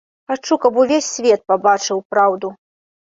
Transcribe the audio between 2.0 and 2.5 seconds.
праўду.